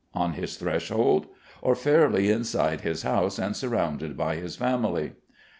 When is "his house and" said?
2.81-3.55